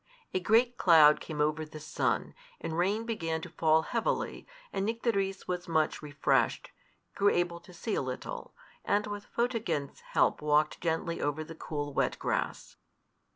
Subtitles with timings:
[0.33, 5.47] A great cloud came over the sun, and rain began to fall heavily, and Nycteris
[5.47, 6.71] was much refreshed,
[7.13, 11.93] grew able to see a little, and with Photogen's help walked gently over the cool
[11.93, 12.77] wet grass.